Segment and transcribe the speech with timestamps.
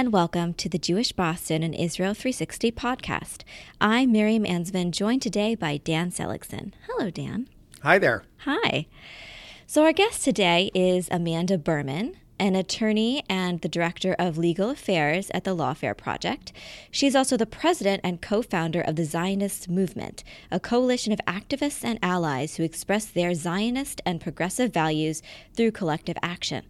[0.00, 3.42] And welcome to the Jewish Boston and Israel 360 podcast.
[3.82, 6.72] I'm Miriam Ansvin, joined today by Dan Seligson.
[6.86, 7.50] Hello, Dan.
[7.82, 8.24] Hi there.
[8.46, 8.86] Hi.
[9.66, 15.30] So, our guest today is Amanda Berman, an attorney and the director of legal affairs
[15.34, 16.52] at the Lawfare Project.
[16.90, 21.84] She's also the president and co founder of the Zioness Movement, a coalition of activists
[21.84, 25.22] and allies who express their Zionist and progressive values
[25.54, 26.64] through collective action.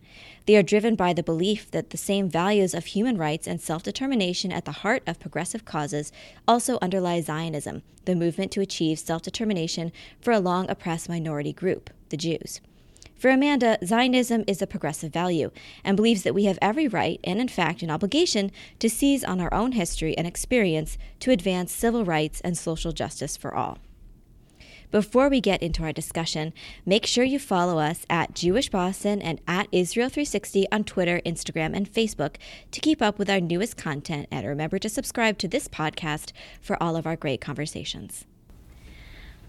[0.46, 3.84] They are driven by the belief that the same values of human rights and self
[3.84, 6.10] determination at the heart of progressive causes
[6.48, 11.91] also underlie Zionism, the movement to achieve self determination for a long oppressed minority group,
[12.09, 12.60] the Jews.
[13.21, 15.51] For Amanda, Zionism is a progressive value
[15.85, 19.43] and believes that we have every right and, in fact, an obligation to seize on
[19.43, 23.76] our own history and experience to advance civil rights and social justice for all.
[24.91, 26.54] Before we get into our discussion,
[26.87, 31.93] make sure you follow us at Jewish Boston and at Israel360 on Twitter, Instagram, and
[31.93, 32.37] Facebook
[32.71, 34.29] to keep up with our newest content.
[34.30, 38.24] And remember to subscribe to this podcast for all of our great conversations.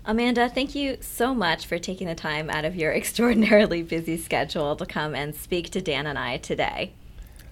[0.03, 4.75] Amanda, thank you so much for taking the time out of your extraordinarily busy schedule
[4.75, 6.93] to come and speak to Dan and I today.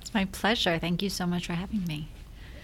[0.02, 0.80] It's my pleasure.
[0.80, 2.08] Thank you so much for having me.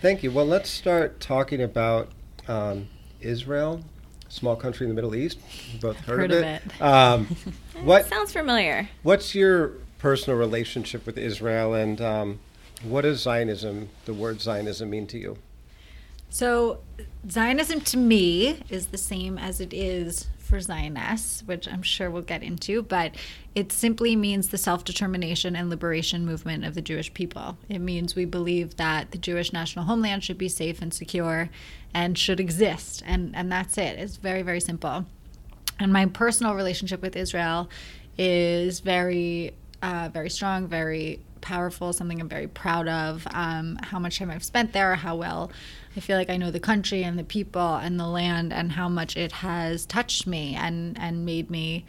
[0.01, 0.31] Thank you.
[0.31, 2.09] Well, let's start talking about
[2.47, 2.87] um,
[3.21, 3.83] Israel,
[4.27, 5.39] small country in the Middle East.
[5.71, 6.61] You both heard, heard of it.
[6.65, 6.81] it.
[6.81, 7.35] Um,
[7.83, 8.89] what sounds familiar?
[9.03, 12.39] What's your personal relationship with Israel, and um,
[12.83, 15.37] what does Zionism, the word Zionism, mean to you?
[16.35, 16.79] So,
[17.31, 22.23] Zionism to me is the same as it is for Zionists, which I'm sure we'll
[22.23, 23.15] get into, but
[23.55, 27.57] it simply means the self determination and liberation movement of the Jewish people.
[27.69, 31.49] It means we believe that the Jewish national homeland should be safe and secure
[31.93, 33.01] and should exist.
[33.05, 33.97] And, and that's it.
[33.97, 35.05] It's very, very simple.
[35.79, 37.69] And my personal relationship with Israel
[38.17, 43.27] is very, uh, very strong, very powerful, something I'm very proud of.
[43.31, 45.51] Um, how much time I've spent there, how well
[45.95, 48.89] I feel like I know the country and the people and the land, and how
[48.89, 51.85] much it has touched me and and made me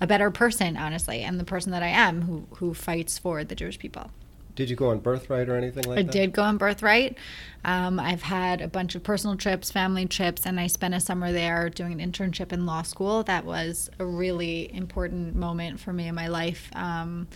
[0.00, 3.54] a better person, honestly, and the person that I am, who who fights for the
[3.54, 4.10] Jewish people.
[4.58, 6.08] Did you go on birthright or anything like I that?
[6.08, 7.16] I did go on birthright.
[7.64, 11.30] Um, I've had a bunch of personal trips, family trips, and I spent a summer
[11.30, 13.22] there doing an internship in law school.
[13.22, 16.70] That was a really important moment for me in my life.
[16.74, 17.28] Um,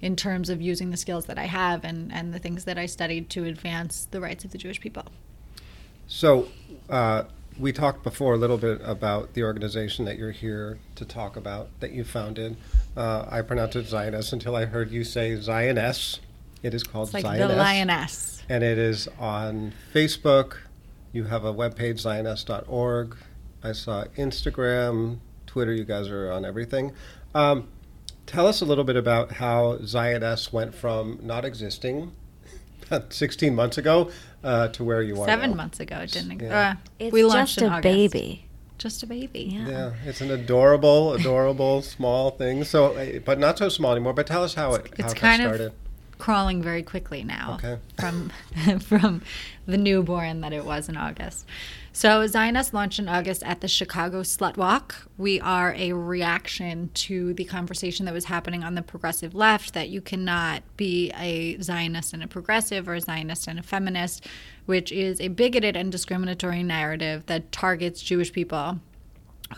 [0.00, 2.86] in terms of using the skills that I have and, and the things that I
[2.86, 5.04] studied to advance the rights of the Jewish people.
[6.08, 6.48] So,
[6.90, 7.22] uh,
[7.56, 11.68] we talked before a little bit about the organization that you're here to talk about
[11.78, 12.56] that you founded.
[12.96, 16.18] Uh, I pronounced it Zionist until I heard you say Zioness.
[16.64, 17.48] It is called it's like Zioness.
[17.48, 18.42] the Lioness.
[18.48, 20.56] And it is on Facebook.
[21.12, 23.16] You have a webpage, zioness.org.
[23.62, 25.72] I saw Instagram, Twitter.
[25.72, 26.92] You guys are on everything.
[27.34, 27.68] Um,
[28.26, 32.12] Tell us a little bit about how Zioness went from not existing
[33.10, 34.10] 16 months ago
[34.42, 35.56] uh, to where you are Seven now.
[35.56, 36.70] months ago, it didn't yeah.
[36.70, 38.46] uh, It's we launched just a baby.
[38.78, 39.50] Just a baby.
[39.52, 39.68] Yeah.
[39.68, 39.92] yeah.
[40.06, 42.64] it's an adorable, adorable small thing.
[42.64, 44.14] So, uh, but not so small anymore.
[44.14, 45.66] But tell us how it it's how kind it started.
[45.66, 45.83] Of
[46.24, 47.78] crawling very quickly now okay.
[48.00, 48.32] from
[48.80, 49.20] from
[49.66, 51.46] the newborn that it was in August.
[51.92, 55.06] So Zioness launched in August at the Chicago Slut Walk.
[55.18, 59.90] We are a reaction to the conversation that was happening on the progressive left that
[59.90, 64.26] you cannot be a Zionist and a progressive or a Zionist and a feminist,
[64.64, 68.80] which is a bigoted and discriminatory narrative that targets Jewish people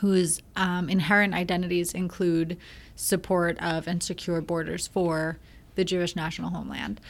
[0.00, 2.58] whose um, inherent identities include
[2.96, 5.38] support of and secure borders for
[5.76, 7.00] the Jewish national homeland.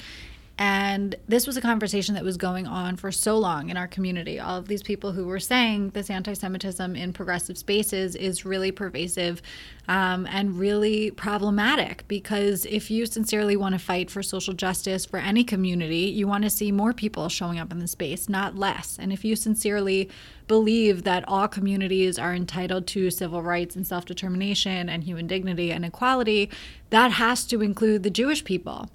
[0.58, 4.40] And this was a conversation that was going on for so long in our community.
[4.40, 8.72] All of these people who were saying this anti Semitism in progressive spaces is really
[8.72, 9.42] pervasive
[9.86, 15.18] um, and really problematic because if you sincerely want to fight for social justice for
[15.18, 18.96] any community, you want to see more people showing up in the space, not less.
[18.98, 20.08] And if you sincerely
[20.48, 25.70] believe that all communities are entitled to civil rights and self determination and human dignity
[25.70, 26.48] and equality,
[26.88, 28.88] that has to include the Jewish people.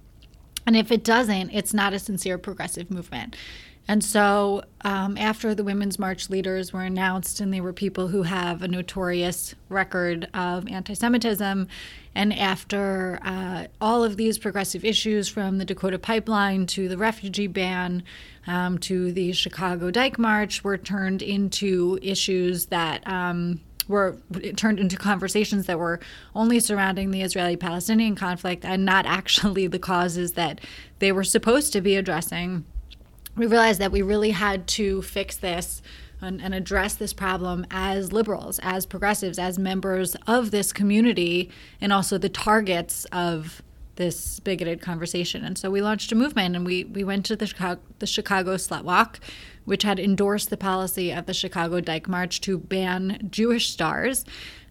[0.65, 3.35] And if it doesn't, it's not a sincere progressive movement.
[3.87, 8.23] And so, um, after the Women's March leaders were announced, and they were people who
[8.23, 11.67] have a notorious record of anti Semitism,
[12.13, 17.47] and after uh, all of these progressive issues from the Dakota Pipeline to the refugee
[17.47, 18.03] ban
[18.47, 24.17] um, to the Chicago Dyke March were turned into issues that um, were
[24.55, 25.99] turned into conversations that were
[26.35, 30.61] only surrounding the Israeli Palestinian conflict and not actually the causes that
[30.99, 32.65] they were supposed to be addressing,
[33.35, 35.81] we realized that we really had to fix this
[36.21, 41.49] and, and, address this problem as liberals, as progressives, as members of this community,
[41.79, 43.63] and also the targets of
[43.95, 45.43] this bigoted conversation.
[45.43, 48.55] And so we launched a movement and we, we went to the Chicago, the Chicago
[48.55, 49.19] Slut Walk,
[49.65, 54.25] which had endorsed the policy of the Chicago Dyke March to ban Jewish stars.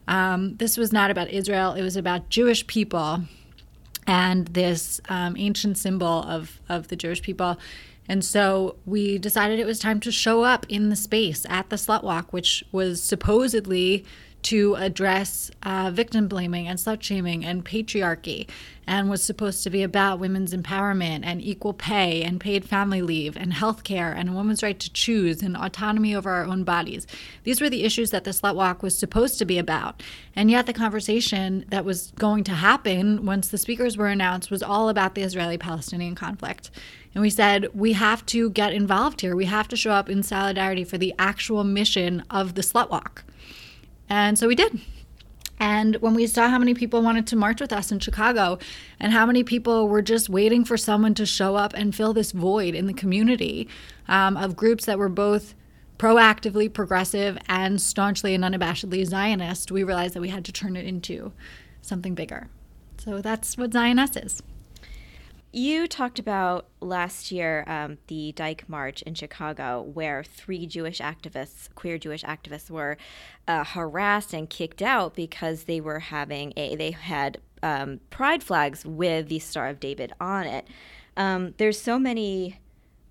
[0.08, 3.22] Um, this was not about Israel, it was about Jewish people
[4.06, 7.58] and this um, ancient symbol of, of the Jewish people.
[8.08, 11.76] And so we decided it was time to show up in the space at the
[11.76, 14.04] Slut Walk, which was supposedly
[14.42, 18.48] to address uh, victim blaming and slut shaming and patriarchy
[18.86, 23.36] and was supposed to be about women's empowerment and equal pay and paid family leave
[23.36, 27.06] and health care and a woman's right to choose and autonomy over our own bodies.
[27.44, 30.02] These were the issues that the Slut Walk was supposed to be about.
[30.34, 34.62] And yet the conversation that was going to happen once the speakers were announced was
[34.62, 36.70] all about the Israeli Palestinian conflict.
[37.14, 39.36] And we said, we have to get involved here.
[39.36, 43.24] We have to show up in solidarity for the actual mission of the Slut Walk.
[44.10, 44.80] And so we did.
[45.60, 48.58] And when we saw how many people wanted to march with us in Chicago
[48.98, 52.32] and how many people were just waiting for someone to show up and fill this
[52.32, 53.68] void in the community
[54.08, 55.54] um, of groups that were both
[55.98, 60.86] proactively progressive and staunchly and unabashedly Zionist, we realized that we had to turn it
[60.86, 61.30] into
[61.82, 62.48] something bigger.
[62.96, 64.42] So that's what Zioness is.
[65.52, 71.68] You talked about last year um, the Dyke March in Chicago, where three Jewish activists,
[71.74, 72.96] queer Jewish activists, were
[73.48, 78.86] uh, harassed and kicked out because they were having a they had um, pride flags
[78.86, 80.68] with the Star of David on it.
[81.16, 82.60] Um, there's so many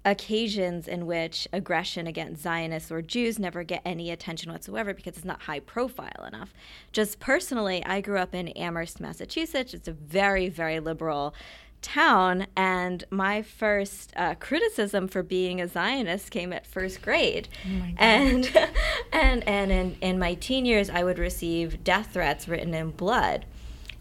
[0.06, 5.26] occasions in which aggression against Zionists or Jews never get any attention whatsoever because it's
[5.26, 6.54] not high profile enough.
[6.94, 9.74] Just personally, I grew up in Amherst, Massachusetts.
[9.74, 11.36] It's a very, very liberal
[11.82, 17.48] town and my first uh, criticism for being a zionist came at first grade.
[17.66, 18.70] Oh and
[19.14, 23.46] and and in, in my teen years i would receive death threats written in blood.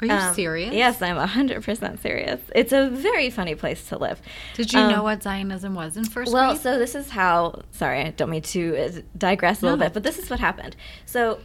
[0.00, 0.75] Are you um, serious?
[0.75, 2.40] yes i'm 100% serious.
[2.54, 4.20] It's a very funny place to live.
[4.54, 6.62] Did you um, know what zionism was in first well grade?
[6.62, 9.86] so this is how sorry i don't mean to uh, digress a little no.
[9.86, 10.76] bit but this is what happened.
[11.06, 11.40] So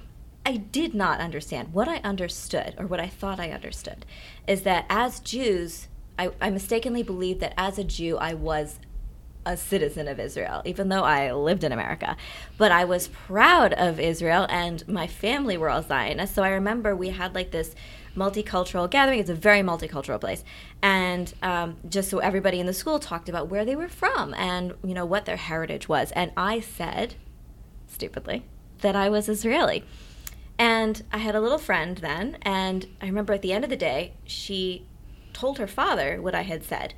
[0.45, 1.73] I did not understand.
[1.73, 4.05] What I understood, or what I thought I understood,
[4.45, 5.87] is that as Jews,
[6.17, 8.79] I, I mistakenly believed that as a Jew, I was
[9.45, 12.15] a citizen of Israel, even though I lived in America.
[12.57, 16.35] But I was proud of Israel, and my family were all Zionists.
[16.35, 17.75] So I remember we had like this
[18.15, 19.19] multicultural gathering.
[19.19, 20.43] It's a very multicultural place,
[20.81, 24.73] and um, just so everybody in the school talked about where they were from and
[24.83, 26.11] you know what their heritage was.
[26.11, 27.15] And I said,
[27.87, 28.45] stupidly,
[28.79, 29.83] that I was Israeli.
[30.59, 33.75] And I had a little friend then, and I remember at the end of the
[33.75, 34.85] day, she
[35.33, 36.93] told her father what I had said.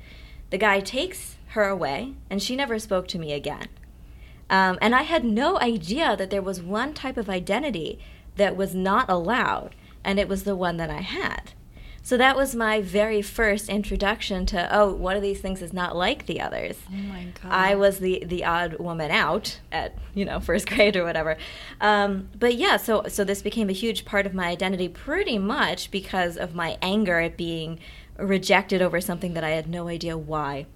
[0.50, 3.68] The guy takes her away, and she never spoke to me again.
[4.48, 7.98] Um, and I had no idea that there was one type of identity
[8.36, 9.74] that was not allowed,
[10.04, 11.52] and it was the one that I had.
[12.06, 15.96] So that was my very first introduction to oh, one of these things is not
[15.96, 16.76] like the others.
[16.88, 17.50] Oh my god!
[17.50, 21.36] I was the the odd woman out at you know first grade or whatever.
[21.80, 25.90] Um, but yeah, so so this became a huge part of my identity, pretty much
[25.90, 27.80] because of my anger at being
[28.18, 30.66] rejected over something that I had no idea why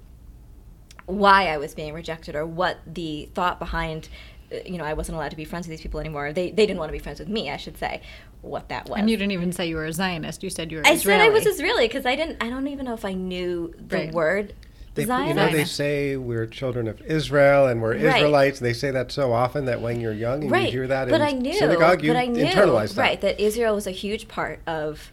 [1.06, 4.08] why I was being rejected or what the thought behind
[4.52, 6.32] uh, you know I wasn't allowed to be friends with these people anymore.
[6.32, 8.02] They they didn't want to be friends with me, I should say.
[8.42, 8.98] What that was.
[8.98, 10.42] And you didn't even say you were a Zionist.
[10.42, 11.20] You said you were I Israeli.
[11.20, 13.96] said I was Israeli because I didn't I don't even know if I knew the
[13.96, 14.12] right.
[14.12, 14.54] word
[14.94, 18.16] they, you know, they say we're children of Israel and we're right.
[18.16, 18.58] Israelites.
[18.58, 20.66] They say that so often that when you're young and right.
[20.66, 23.02] you hear that but in I knew, synagogue, you but I knew, internalize that.
[23.02, 25.12] Right, that Israel was a huge part of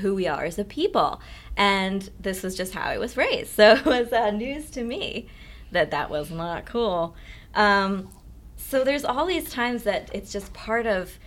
[0.00, 1.20] who we are as a people.
[1.56, 3.52] And this was just how I was raised.
[3.56, 5.28] So it was uh, news to me
[5.70, 7.14] that that was not cool.
[7.54, 8.10] Um,
[8.56, 11.18] so there's all these times that it's just part of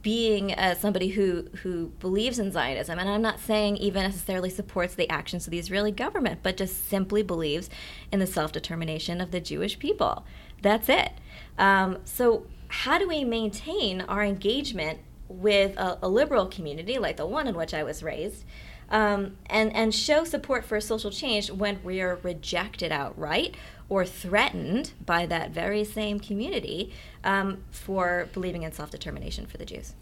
[0.00, 4.94] being uh, somebody who who believes in Zionism, and I'm not saying even necessarily supports
[4.94, 7.68] the actions of the Israeli government, but just simply believes
[8.12, 10.24] in the self determination of the Jewish people.
[10.62, 11.10] That's it.
[11.58, 17.26] Um, so how do we maintain our engagement with a, a, liberal community like the
[17.26, 18.44] one in which I was raised,
[18.92, 23.56] um, and and show support for social change when we are rejected outright
[23.88, 26.92] or threatened by that very same community
[27.24, 29.94] um, for believing in self determination for the Jews.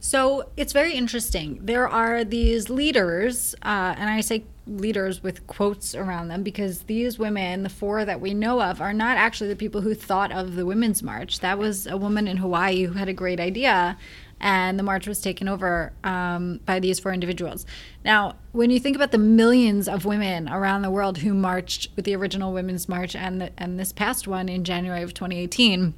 [0.00, 1.58] So it's very interesting.
[1.62, 7.18] There are these leaders, uh, and I say leaders with quotes around them because these
[7.18, 10.54] women, the four that we know of, are not actually the people who thought of
[10.54, 11.40] the Women's March.
[11.40, 13.96] That was a woman in Hawaii who had a great idea
[14.40, 17.64] and the march was taken over um, by these four individuals.
[18.04, 22.04] Now, when you think about the millions of women around the world who marched with
[22.04, 25.94] the original Women's March and the, and this past one in January of 2018,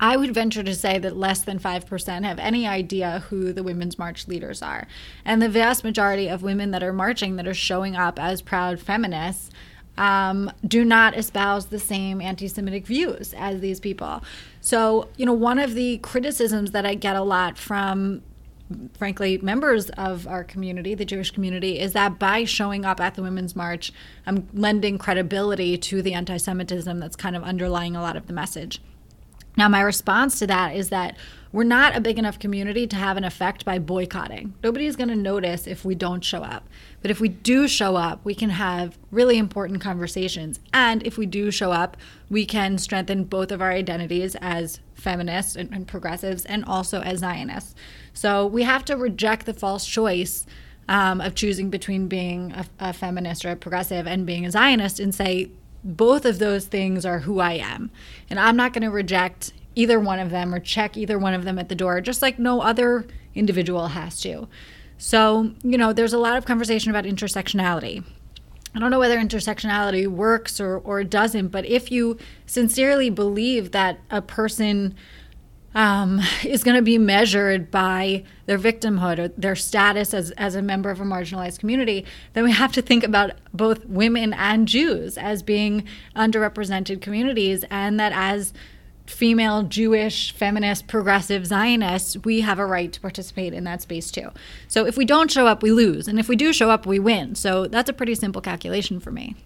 [0.00, 3.98] I would venture to say that less than 5% have any idea who the Women's
[3.98, 4.86] March leaders are.
[5.24, 8.80] And the vast majority of women that are marching, that are showing up as proud
[8.80, 9.50] feminists,
[9.96, 14.22] um, do not espouse the same anti Semitic views as these people.
[14.60, 18.22] So, you know, one of the criticisms that I get a lot from
[18.94, 23.22] frankly, members of our community, the Jewish community, is that by showing up at the
[23.22, 23.92] Women's March,
[24.26, 28.32] I'm lending credibility to the anti Semitism that's kind of underlying a lot of the
[28.32, 28.80] message.
[29.56, 31.16] Now, my response to that is that
[31.52, 34.54] we're not a big enough community to have an effect by boycotting.
[34.64, 36.68] Nobody's going to notice if we don't show up.
[37.00, 40.58] But if we do show up, we can have really important conversations.
[40.72, 41.96] And if we do show up,
[42.28, 47.20] we can strengthen both of our identities as feminists and, and progressives and also as
[47.20, 47.76] Zionists.
[48.12, 50.46] So we have to reject the false choice
[50.88, 54.98] um, of choosing between being a, a feminist or a progressive and being a Zionist
[54.98, 55.50] and say,
[55.84, 57.90] both of those things are who I am.
[58.30, 61.44] And I'm not going to reject either one of them or check either one of
[61.44, 64.48] them at the door, just like no other individual has to.
[64.96, 68.04] So, you know, there's a lot of conversation about intersectionality.
[68.74, 74.00] I don't know whether intersectionality works or, or doesn't, but if you sincerely believe that
[74.10, 74.94] a person
[75.74, 80.62] um, is going to be measured by their victimhood or their status as, as a
[80.62, 85.18] member of a marginalized community, then we have to think about both women and Jews
[85.18, 88.52] as being underrepresented communities, and that as
[89.06, 94.30] female, Jewish, feminist, progressive Zionists, we have a right to participate in that space too.
[94.68, 96.98] So if we don't show up, we lose, and if we do show up, we
[96.98, 97.34] win.
[97.34, 99.36] So that's a pretty simple calculation for me.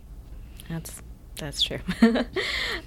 [0.69, 1.03] That's
[1.37, 1.79] that's true.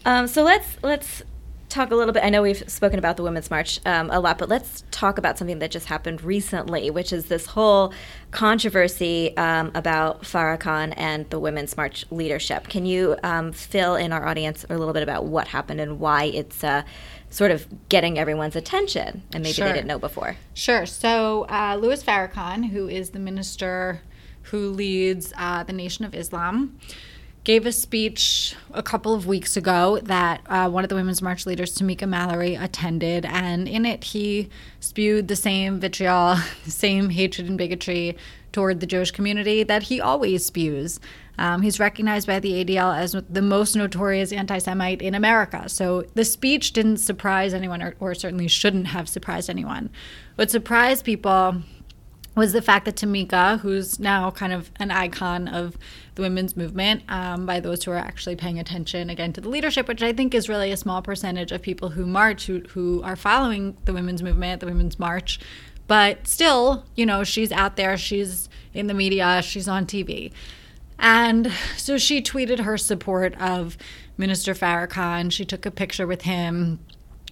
[0.06, 1.24] um, so let's let's
[1.72, 2.24] talk a little bit.
[2.24, 5.38] I know we've spoken about the Women's March um, a lot, but let's talk about
[5.38, 7.94] something that just happened recently, which is this whole
[8.32, 12.68] controversy um, about Farrakhan and the Women's March leadership.
[12.68, 16.26] Can you um, fill in our audience a little bit about what happened and why
[16.26, 16.84] it's uh,
[17.30, 19.68] sort of getting everyone's attention and maybe sure.
[19.68, 20.36] they didn't know before?
[20.54, 20.86] Sure.
[20.86, 24.02] So, uh, Louis Farrakhan, who is the minister
[24.44, 26.78] who leads uh, the Nation of Islam,
[27.44, 31.46] gave a speech a couple of weeks ago that uh, one of the Women's March
[31.46, 33.26] leaders, Tamika Mallory, attended.
[33.26, 38.16] And in it, he spewed the same vitriol, the same hatred and bigotry
[38.52, 41.00] toward the Jewish community that he always spews.
[41.38, 45.68] Um, he's recognized by the ADL as the most notorious anti Semite in America.
[45.70, 49.90] So the speech didn't surprise anyone, or, or certainly shouldn't have surprised anyone.
[50.36, 51.64] What surprised people
[52.36, 55.78] was the fact that Tamika, who's now kind of an icon of
[56.16, 59.88] the women's movement um, by those who are actually paying attention again to the leadership,
[59.88, 63.16] which I think is really a small percentage of people who march, who, who are
[63.16, 65.40] following the women's movement, the women's march.
[65.88, 70.32] But still, you know, she's out there, she's in the media, she's on TV.
[70.98, 73.78] And so she tweeted her support of
[74.18, 75.32] Minister Farrakhan.
[75.32, 76.80] She took a picture with him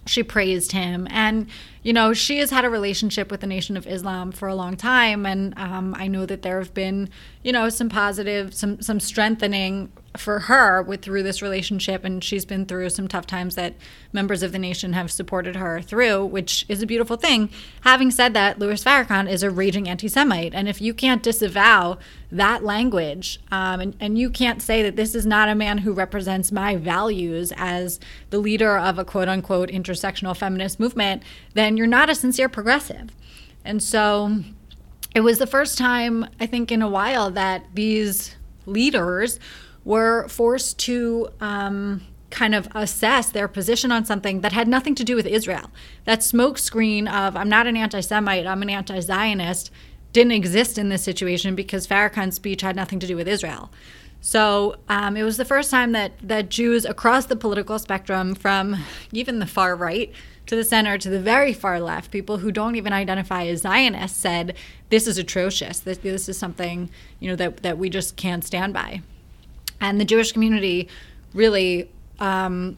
[0.09, 1.07] she praised him.
[1.09, 1.47] And,
[1.83, 4.75] you know, she has had a relationship with the Nation of Islam for a long
[4.75, 5.25] time.
[5.25, 7.09] And um, I know that there have been,
[7.43, 12.45] you know, some positive, some, some strengthening for her with through this relationship and she's
[12.45, 13.75] been through some tough times that
[14.11, 17.49] members of the nation have supported her through which is a beautiful thing.
[17.81, 21.97] Having said that louis farrakhan is a raging anti-semite and if you can't disavow
[22.31, 25.93] that language um, and, and you can't say that this is not a man who
[25.93, 27.99] represents my values as
[28.29, 31.21] the leader of a quote-unquote intersectional feminist movement
[31.53, 33.09] then you're not a sincere progressive.
[33.63, 34.43] And so
[35.15, 38.35] it was the first time i think in a while that these
[38.65, 39.39] leaders
[39.86, 45.03] were forced to um, kind of assess their position on something that had nothing to
[45.03, 45.71] do with Israel.
[46.05, 49.71] That smokescreen of I'm not an anti Semite, I'm an anti Zionist
[50.12, 53.69] didn't exist in this situation because Farrakhan's speech had nothing to do with Israel.
[54.21, 58.83] So um, it was the first time that, that Jews across the political spectrum, from
[59.13, 60.12] even the far right
[60.48, 64.19] to the center to the very far left, people who don't even identify as Zionists,
[64.19, 64.57] said
[64.89, 65.79] this is atrocious.
[65.79, 69.01] This, this is something you know that, that we just can't stand by.
[69.81, 70.88] And the Jewish community
[71.33, 72.77] really um,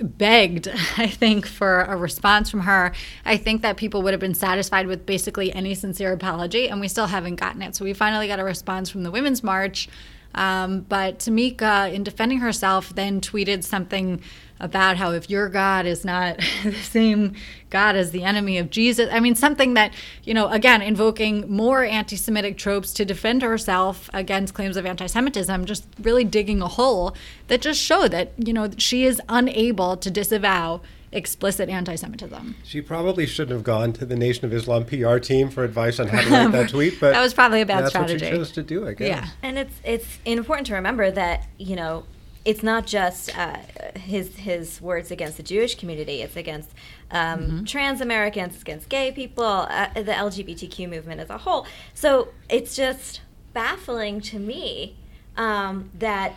[0.00, 2.92] begged, I think, for a response from her.
[3.24, 6.88] I think that people would have been satisfied with basically any sincere apology, and we
[6.88, 7.74] still haven't gotten it.
[7.76, 9.88] So we finally got a response from the Women's March.
[10.34, 14.20] Um, but Tamika, in defending herself, then tweeted something
[14.64, 17.34] about how if your God is not the same
[17.68, 19.92] God as the enemy of Jesus, I mean, something that,
[20.24, 25.06] you know, again, invoking more anti Semitic tropes to defend herself against claims of anti
[25.06, 27.14] Semitism, just really digging a hole
[27.48, 30.80] that just showed that, you know, she is unable to disavow
[31.12, 32.56] explicit anti-Semitism.
[32.64, 36.08] She probably shouldn't have gone to the Nation of Islam PR team for advice on
[36.08, 38.18] how to write that tweet, but that was probably a bad that's strategy.
[38.18, 39.08] That's what she chose to do, I guess.
[39.08, 42.04] Yeah, and it's it's important to remember that you know
[42.44, 43.56] it's not just uh,
[43.96, 46.22] his his words against the Jewish community.
[46.22, 46.70] It's against
[47.10, 47.64] um, mm-hmm.
[47.64, 51.66] trans Americans, against gay people, uh, the LGBTQ movement as a whole.
[51.94, 53.20] So it's just
[53.52, 54.96] baffling to me
[55.36, 56.34] um, that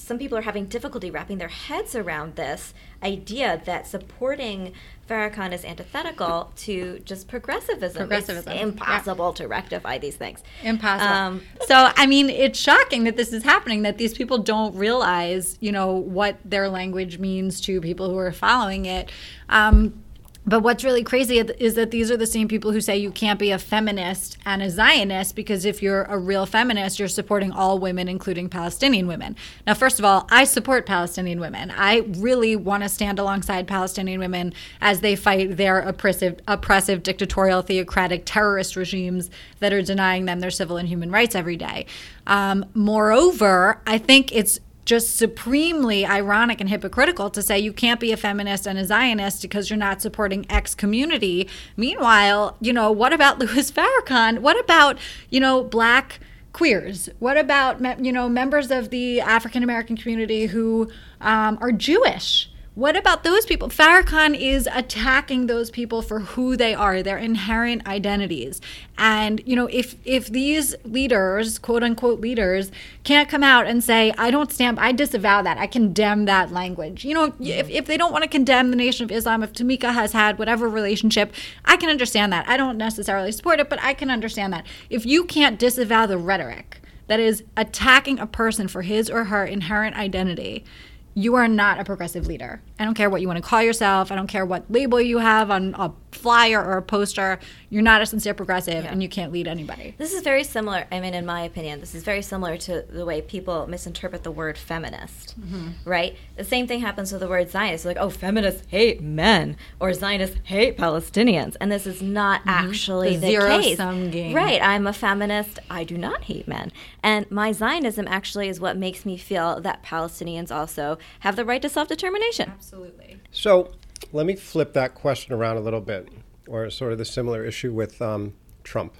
[0.00, 4.72] some people are having difficulty wrapping their heads around this idea that supporting
[5.08, 8.08] Farrakhan is antithetical to just progressivism.
[8.08, 8.52] Progressivism.
[8.52, 9.42] It's impossible yeah.
[9.42, 10.42] to rectify these things.
[10.62, 11.12] Impossible.
[11.12, 15.58] Um, so, I mean, it's shocking that this is happening, that these people don't realize,
[15.60, 19.10] you know, what their language means to people who are following it.
[19.48, 20.02] Um,
[20.46, 23.38] but what's really crazy is that these are the same people who say you can't
[23.38, 27.78] be a feminist and a Zionist because if you're a real feminist, you're supporting all
[27.78, 29.36] women, including Palestinian women.
[29.66, 31.70] Now, first of all, I support Palestinian women.
[31.70, 37.60] I really want to stand alongside Palestinian women as they fight their oppressive, oppressive, dictatorial,
[37.60, 41.84] theocratic, terrorist regimes that are denying them their civil and human rights every day.
[42.26, 44.58] Um, moreover, I think it's
[44.90, 49.40] just supremely ironic and hypocritical to say you can't be a feminist and a Zionist
[49.40, 51.48] because you're not supporting X community.
[51.76, 54.40] Meanwhile, you know, what about Louis Farrakhan?
[54.40, 54.98] What about,
[55.30, 56.18] you know, black
[56.52, 57.08] queers?
[57.20, 62.49] What about, you know, members of the African American community who um, are Jewish?
[62.80, 63.68] What about those people?
[63.68, 68.58] Farrakhan is attacking those people for who they are, their inherent identities.
[68.96, 72.72] And, you know, if if these leaders, quote unquote leaders,
[73.04, 77.04] can't come out and say, I don't stand, I disavow that, I condemn that language.
[77.04, 79.92] You know, if, if they don't want to condemn the Nation of Islam, if Tamika
[79.92, 81.34] has had whatever relationship,
[81.66, 82.48] I can understand that.
[82.48, 84.66] I don't necessarily support it, but I can understand that.
[84.88, 89.44] If you can't disavow the rhetoric that is attacking a person for his or her
[89.44, 90.64] inherent identity,
[91.14, 92.62] you are not a progressive leader.
[92.78, 94.12] I don't care what you want to call yourself.
[94.12, 97.38] I don't care what label you have on a flyer or a poster.
[97.68, 98.90] You're not a sincere progressive yeah.
[98.90, 99.94] and you can't lead anybody.
[99.96, 103.04] This is very similar, I mean, in my opinion, this is very similar to the
[103.04, 105.68] way people misinterpret the word feminist, mm-hmm.
[105.88, 106.16] right?
[106.36, 107.84] The same thing happens with the word Zionist.
[107.84, 111.56] Like, oh, feminists hate men or Zionists hate Palestinians.
[111.60, 112.50] And this is not mm-hmm.
[112.70, 113.76] actually the, the zero case.
[113.76, 114.34] sum game.
[114.34, 114.60] Right.
[114.60, 115.58] I'm a feminist.
[115.70, 116.72] I do not hate men.
[117.02, 121.62] And my Zionism actually is what makes me feel that Palestinians also have the right
[121.62, 122.50] to self determination.
[122.50, 123.18] Absolutely.
[123.30, 123.72] So
[124.12, 126.08] let me flip that question around a little bit,
[126.46, 128.94] or sort of the similar issue with um, Trump.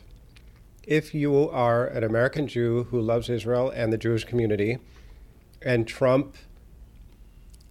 [0.84, 4.78] If you are an American Jew who loves Israel and the Jewish community,
[5.62, 6.36] and Trump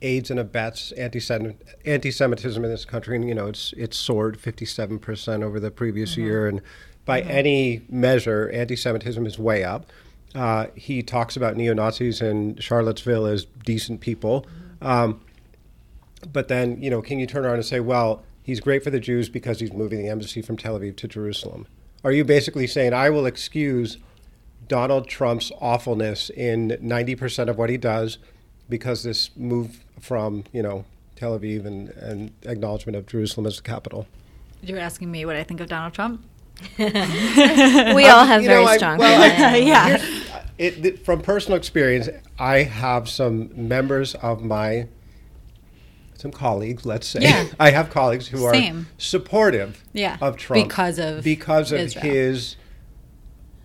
[0.01, 5.43] aids and abets anti-Semitism in this country, and you know it's it's soared 57 percent
[5.43, 6.21] over the previous mm-hmm.
[6.21, 6.61] year, and
[7.05, 7.31] by mm-hmm.
[7.31, 9.85] any measure, anti-Semitism is way up.
[10.35, 14.45] Uh, he talks about neo Nazis in Charlottesville as decent people.
[14.81, 15.21] Um,
[16.31, 18.99] but then, you know, can you turn around and say, well, he's great for the
[18.99, 21.67] Jews because he's moving the embassy from Tel Aviv to Jerusalem?
[22.03, 23.97] Are you basically saying, I will excuse
[24.67, 28.17] Donald Trump's awfulness in 90% of what he does
[28.69, 33.63] because this move from, you know, Tel Aviv and, and acknowledgement of Jerusalem as the
[33.63, 34.07] capital?
[34.61, 36.23] You're asking me what I think of Donald Trump?
[36.77, 38.95] we all have very know, strong.
[38.95, 39.97] I, well, I, yeah.
[40.57, 44.87] It, it, from personal experience, I have some members of my
[46.19, 47.45] some colleagues, let's say, yeah.
[47.59, 48.79] I have colleagues who Same.
[48.81, 50.17] are supportive yeah.
[50.19, 52.03] of Trump because of because of Israel.
[52.03, 52.55] his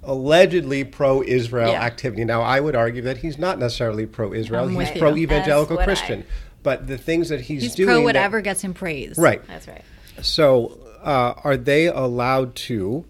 [0.04, 1.82] allegedly pro-Israel Yeah.
[1.82, 2.24] activity.
[2.24, 6.20] Now, I would argue that he's not necessarily pro-Israel; I'm he's pro-evangelical Christian.
[6.20, 6.24] I-
[6.62, 9.18] But the things that he's, He's doing, pro that- whatever gets him praise.
[9.18, 9.44] right?
[9.48, 9.82] That's right.
[10.22, 13.04] So, uh, are they allowed to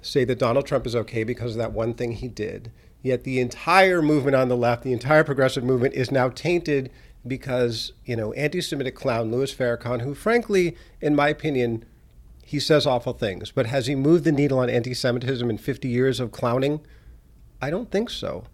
[0.00, 2.70] say that Donald Trump is okay because of that one thing he did?
[3.02, 6.90] Yet the entire movement on the left, the entire progressive movement, is now tainted
[7.26, 11.84] because you know anti-Semitic clown Louis Farrakhan, who frankly, in my opinion,
[12.44, 16.20] he says awful things, but has he moved the needle on anti-Semitism in 50 years
[16.20, 16.80] of clowning?
[17.60, 18.44] I don't think so.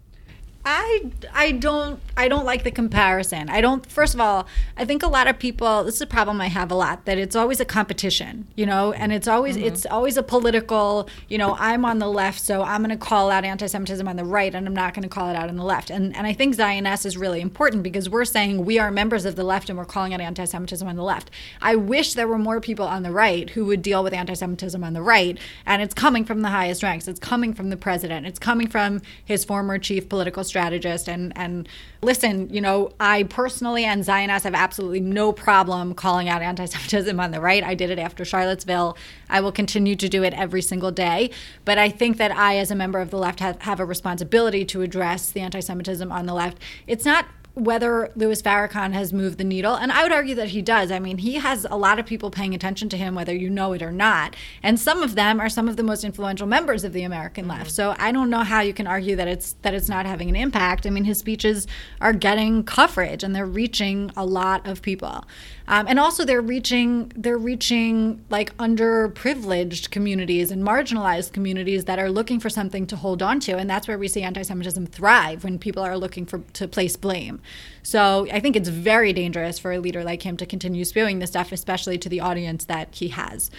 [0.65, 3.49] I I don't I don't like the comparison.
[3.49, 6.41] I don't first of all, I think a lot of people this is a problem
[6.41, 9.67] I have a lot that it's always a competition, you know, and it's always mm-hmm.
[9.67, 13.29] it's always a political, you know, I'm on the left, so I'm going to call
[13.29, 15.63] out anti-Semitism on the right and I'm not going to call it out on the
[15.63, 15.91] left.
[15.91, 19.35] And and I think Zioness is really important because we're saying we are members of
[19.35, 21.29] the left and we're calling out anti-Semitism on the left.
[21.61, 24.93] I wish there were more people on the right who would deal with anti-Semitism on
[24.93, 27.07] the right, and it's coming from the highest ranks.
[27.07, 28.25] It's coming from the president.
[28.25, 31.67] It's coming from his former chief political strategist and and
[32.01, 37.31] listen you know i personally and Zioness have absolutely no problem calling out anti-semitism on
[37.31, 37.61] the right.
[37.61, 38.95] I did it after charlottesville.
[39.29, 41.29] I will continue to do it every single day.
[41.65, 44.63] But i think that i as a member of the left have, have a responsibility
[44.63, 46.57] to address the anti-semitism on the left.
[46.87, 49.75] It's not whether Louis Farrakhan has moved the needle.
[49.75, 50.91] And I would argue that he does.
[50.91, 53.71] I mean, he has a lot of people paying attention to him, whether you know
[53.71, 54.35] it or not.
[54.61, 57.61] And some of them are some of the most influential members of the American left.
[57.61, 57.69] Mm-hmm.
[57.69, 60.35] So I don't know how you can argue that it's that it's not having an
[60.35, 60.85] impact.
[60.85, 61.65] I mean, his speeches
[62.01, 65.25] are getting coverage and they're reaching a lot of people.
[65.67, 72.09] Um, and also they're reaching they're reaching like underprivileged communities and marginalized communities that are
[72.09, 73.57] looking for something to hold on to.
[73.57, 77.41] And that's where we see anti-Semitism thrive when people are looking for to place blame.
[77.83, 81.31] So I think it's very dangerous for a leader like him to continue spewing this
[81.31, 83.49] stuff, especially to the audience that he has.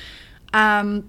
[0.53, 1.09] Um,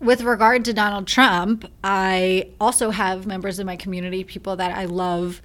[0.00, 4.84] with regard to Donald Trump, I also have members of my community, people that I
[4.84, 5.42] love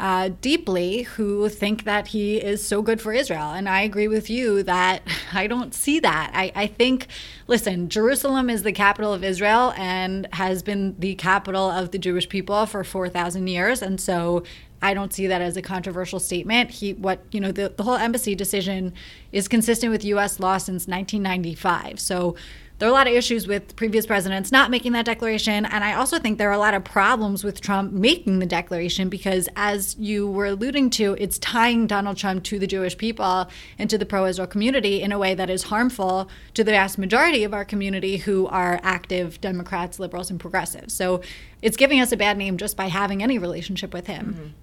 [0.00, 3.52] uh, deeply who think that he is so good for Israel.
[3.52, 6.30] And I agree with you that I don't see that.
[6.34, 7.06] I, I think,
[7.46, 12.28] listen, Jerusalem is the capital of Israel and has been the capital of the Jewish
[12.28, 13.82] people for 4,000 years.
[13.82, 14.42] And so
[14.80, 16.70] I don't see that as a controversial statement.
[16.70, 18.94] He, what, you know, the, the whole embassy decision
[19.32, 20.40] is consistent with U.S.
[20.40, 22.00] law since 1995.
[22.00, 22.36] So
[22.80, 25.66] there are a lot of issues with previous presidents not making that declaration.
[25.66, 29.10] And I also think there are a lot of problems with Trump making the declaration
[29.10, 33.90] because, as you were alluding to, it's tying Donald Trump to the Jewish people and
[33.90, 37.44] to the pro Israel community in a way that is harmful to the vast majority
[37.44, 40.94] of our community who are active Democrats, liberals, and progressives.
[40.94, 41.20] So
[41.60, 44.54] it's giving us a bad name just by having any relationship with him.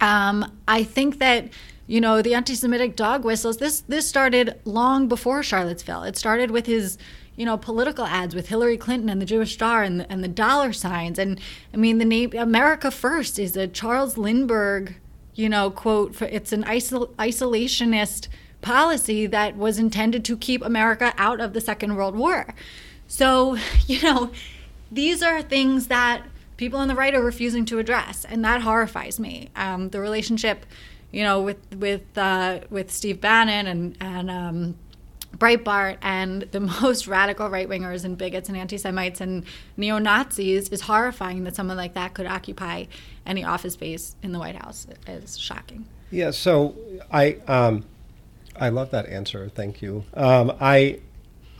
[0.00, 0.04] Mm-hmm.
[0.04, 1.50] Um, I think that
[1.86, 3.58] you know the anti-Semitic dog whistles.
[3.58, 6.04] This this started long before Charlottesville.
[6.04, 6.96] It started with his
[7.38, 10.28] you know, political ads with Hillary Clinton and the Jewish Star and the, and the
[10.28, 11.20] dollar signs.
[11.20, 11.40] And
[11.72, 14.96] I mean, the name America First is a Charles Lindbergh,
[15.36, 16.16] you know, quote.
[16.16, 18.26] For, it's an isol- isolationist
[18.60, 22.54] policy that was intended to keep America out of the Second World War.
[23.06, 24.32] So, you know,
[24.90, 26.24] these are things that
[26.56, 29.50] people on the right are refusing to address, and that horrifies me.
[29.54, 30.66] Um, the relationship,
[31.12, 34.74] you know, with with uh, with Steve Bannon and and um,
[35.38, 39.44] Breitbart and the most radical right wingers and bigots and anti Semites and
[39.76, 42.84] neo Nazis is horrifying that someone like that could occupy
[43.26, 44.86] any office space in the White House.
[45.06, 45.86] It is shocking.
[46.10, 46.76] Yeah, so
[47.12, 47.84] I um,
[48.56, 49.48] I love that answer.
[49.48, 50.04] Thank you.
[50.14, 51.00] Um, I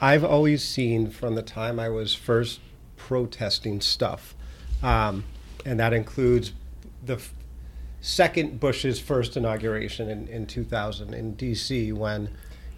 [0.01, 2.61] I've always seen from the time I was first
[2.97, 4.35] protesting stuff,
[4.83, 5.25] um,
[5.65, 6.53] and that includes
[7.05, 7.33] the f-
[8.01, 11.93] second Bush's first inauguration in, in 2000 in D.C.
[11.93, 12.31] when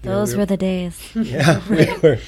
[0.02, 1.10] those we were, were, the days.
[1.14, 2.18] Yeah, we were.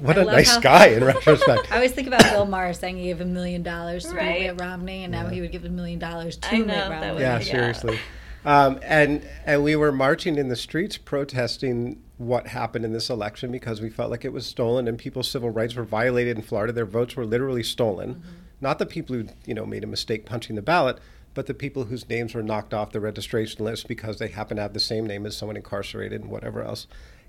[0.00, 1.70] What a nice guy in retrospect.
[1.72, 4.42] I always think about Bill Maher saying he gave a million dollars to right.
[4.42, 7.20] Mitt Romney, and now he would give a million dollars to Mitt Romney.
[7.20, 7.98] Yeah, seriously.
[8.44, 13.52] Um, and and we were marching in the streets protesting what happened in this election
[13.52, 16.72] because we felt like it was stolen and people's civil rights were violated in Florida.
[16.72, 18.14] Their votes were literally stolen.
[18.16, 18.28] Mm-hmm.
[18.60, 20.98] Not the people who you know made a mistake punching the ballot,
[21.34, 24.62] but the people whose names were knocked off the registration list because they happen to
[24.62, 26.86] have the same name as someone incarcerated and whatever else.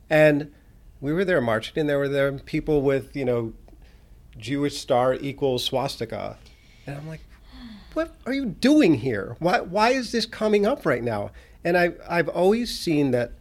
[0.10, 0.52] And
[1.02, 3.54] we were there marching, and there were there people with you know
[4.38, 6.38] Jewish star equals swastika,
[6.86, 7.22] and I'm like,
[7.94, 9.36] what are you doing here?
[9.40, 11.32] Why why is this coming up right now?
[11.64, 13.34] And I I've always seen that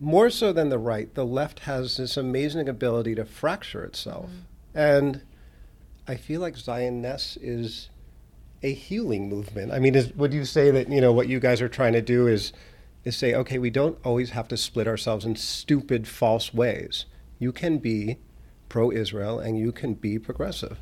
[0.00, 4.78] more so than the right, the left has this amazing ability to fracture itself, mm-hmm.
[4.78, 5.22] and
[6.06, 7.88] I feel like Zioness is
[8.62, 9.72] a healing movement.
[9.72, 12.02] I mean, is, would you say that you know what you guys are trying to
[12.02, 12.52] do is
[13.04, 17.06] is say, okay, we don't always have to split ourselves in stupid, false ways.
[17.38, 18.18] You can be
[18.68, 20.78] pro Israel and you can be progressive.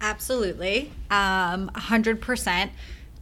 [0.00, 0.92] Absolutely.
[1.10, 2.70] Um, 100%.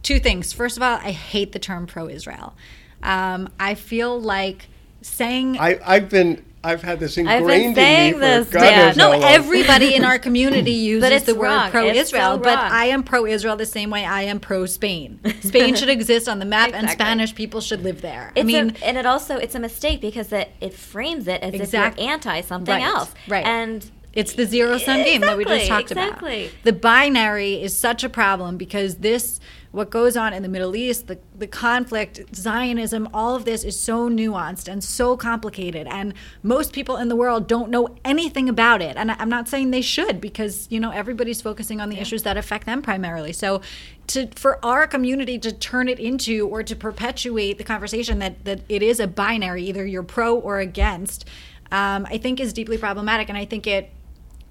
[0.03, 0.53] Two things.
[0.53, 2.55] First of all, I hate the term pro Israel.
[3.03, 4.67] Um, I feel like
[5.01, 5.57] saying.
[5.59, 8.93] I, I've been I've had this ingrained in me this, for yeah.
[8.95, 13.89] No, everybody in our community uses the word pro-Israel, but I am pro-Israel the same
[13.89, 15.19] way I am pro-Spain.
[15.41, 16.89] Spain should exist on the map, exactly.
[16.89, 18.31] and Spanish people should live there.
[18.35, 21.41] It's I mean, a, and it also it's a mistake because it, it frames it
[21.41, 22.03] as exactly.
[22.03, 22.83] if you're anti something right.
[22.83, 23.45] else, right?
[23.45, 26.45] And it's the zero sum game that we just talked exactly.
[26.45, 26.63] about.
[26.63, 29.39] The binary is such a problem because this,
[29.71, 33.79] what goes on in the Middle East, the, the conflict, Zionism, all of this is
[33.79, 35.87] so nuanced and so complicated.
[35.87, 38.97] And most people in the world don't know anything about it.
[38.97, 42.01] And I'm not saying they should because, you know, everybody's focusing on the yeah.
[42.01, 43.33] issues that affect them primarily.
[43.33, 43.61] So
[44.07, 48.61] to for our community to turn it into or to perpetuate the conversation that, that
[48.69, 51.25] it is a binary, either you're pro or against,
[51.71, 53.29] um, I think is deeply problematic.
[53.29, 53.91] And I think it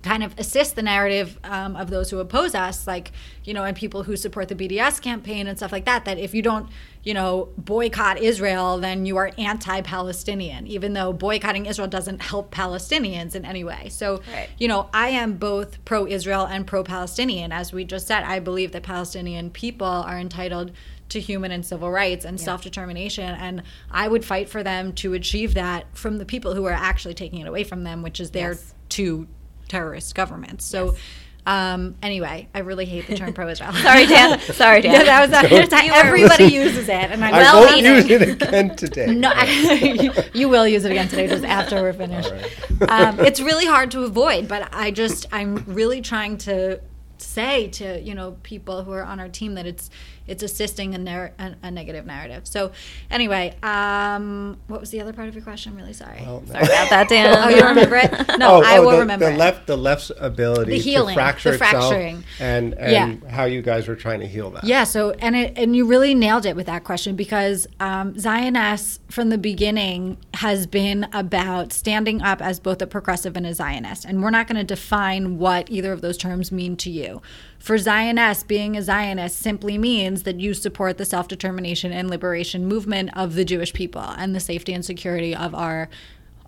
[0.07, 3.11] kind of assist the narrative um, of those who oppose us, like,
[3.43, 6.33] you know, and people who support the BDS campaign and stuff like that, that if
[6.33, 6.69] you don't,
[7.03, 12.53] you know, boycott Israel, then you are anti Palestinian, even though boycotting Israel doesn't help
[12.55, 13.89] Palestinians in any way.
[13.89, 14.49] So, right.
[14.59, 17.51] you know, I am both pro Israel and pro Palestinian.
[17.51, 20.71] As we just said, I believe that Palestinian people are entitled
[21.09, 22.45] to human and civil rights and yeah.
[22.45, 23.29] self determination.
[23.29, 27.15] And I would fight for them to achieve that from the people who are actually
[27.15, 28.75] taking it away from them, which is their yes.
[28.89, 29.27] two
[29.69, 30.65] terrorist governments.
[30.65, 30.93] So.
[30.93, 31.01] Yes.
[31.47, 33.73] Um, anyway, I really hate the term pro-Israel.
[33.75, 34.41] Sorry, Dan.
[34.41, 34.93] Sorry, Dan.
[34.93, 39.07] yeah, that was a, everybody uses it, and I'm I won't use it again today.
[39.15, 42.33] no, I, you, you, will use it again today, just after we're finished.
[42.33, 42.91] Right.
[42.91, 46.81] um, it's really hard to avoid, but I just I'm really trying to
[47.19, 49.89] say to you know people who are on our team that it's
[50.27, 52.47] it's assisting a, a, a negative narrative.
[52.47, 52.73] So
[53.11, 55.73] anyway, um, what was the other part of your question?
[55.73, 56.21] I'm really sorry.
[56.23, 56.53] Well, no.
[56.53, 57.37] Sorry about that, Dan.
[57.45, 58.13] oh, you remember it?
[58.37, 59.27] No, oh, I oh, will the, remember.
[59.27, 59.39] The it.
[59.39, 62.17] left, the left's ability the healing, to fracture the fracturing.
[62.17, 63.31] itself, and and yeah.
[63.31, 64.65] how you guys were trying to heal that.
[64.65, 64.85] Yeah.
[64.85, 69.31] So and it, and you really nailed it with that question because um, Zioness from
[69.31, 74.23] the beginning has been about standing up as both a progressive and a Zionist, and
[74.23, 77.23] we're not going to define what either of those terms mean to you.
[77.59, 82.67] For Zioness, being a Zionist simply means that you support the self determination and liberation
[82.67, 85.89] movement of the Jewish people and the safety and security of our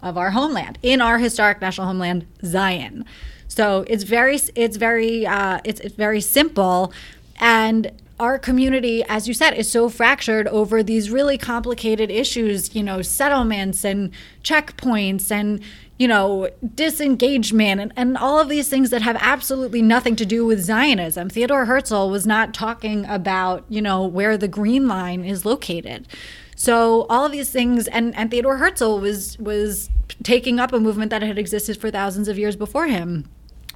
[0.00, 3.04] of our homeland in our historic national homeland, Zion.
[3.48, 6.92] So it's very it's very uh, it's, it's very simple
[7.40, 12.82] and our community, as you said, is so fractured over these really complicated issues, you
[12.82, 14.10] know, settlements and
[14.42, 15.60] checkpoints and
[15.98, 20.46] you know, disengagement and, and all of these things that have absolutely nothing to do
[20.46, 21.28] with Zionism.
[21.28, 26.06] Theodore Herzl was not talking about, you know, where the green line is located.
[26.54, 29.90] So all of these things and, and Theodore Herzl was was
[30.22, 33.28] taking up a movement that had existed for thousands of years before him.